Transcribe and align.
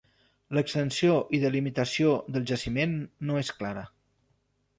L'extensió 0.57 1.17
i 1.39 1.41
delimitació 1.43 2.15
del 2.37 2.49
jaciment 2.53 2.97
no 3.31 3.39
és 3.45 3.53
clara. 3.61 3.87